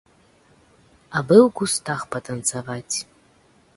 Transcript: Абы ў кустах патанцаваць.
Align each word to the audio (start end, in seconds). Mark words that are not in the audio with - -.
Абы 1.19 1.37
ў 1.47 1.49
кустах 1.61 1.99
патанцаваць. 2.17 2.97